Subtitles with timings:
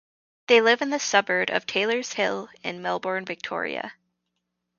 [0.47, 3.93] They live in the suburb of Taylors Hill, in Melbourne, Victoria.